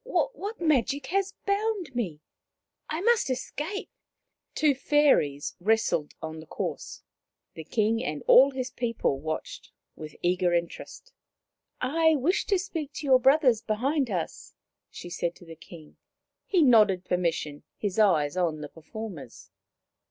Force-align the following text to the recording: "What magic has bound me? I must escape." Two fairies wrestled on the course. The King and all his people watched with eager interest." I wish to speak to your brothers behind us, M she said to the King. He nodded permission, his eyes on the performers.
"What 0.03 0.59
magic 0.59 1.05
has 1.13 1.35
bound 1.45 1.93
me? 1.93 2.21
I 2.89 3.01
must 3.01 3.29
escape." 3.29 3.91
Two 4.55 4.73
fairies 4.73 5.55
wrestled 5.59 6.15
on 6.23 6.39
the 6.39 6.47
course. 6.47 7.03
The 7.53 7.63
King 7.63 8.03
and 8.03 8.23
all 8.25 8.49
his 8.49 8.71
people 8.71 9.19
watched 9.19 9.71
with 9.95 10.15
eager 10.23 10.55
interest." 10.55 11.13
I 12.03 12.15
wish 12.15 12.47
to 12.47 12.57
speak 12.57 12.93
to 12.93 13.05
your 13.05 13.19
brothers 13.19 13.61
behind 13.61 14.09
us, 14.09 14.55
M 14.55 14.59
she 14.89 15.11
said 15.11 15.35
to 15.35 15.45
the 15.45 15.55
King. 15.55 15.97
He 16.47 16.63
nodded 16.63 17.05
permission, 17.05 17.61
his 17.77 17.99
eyes 17.99 18.35
on 18.35 18.61
the 18.61 18.69
performers. 18.69 19.51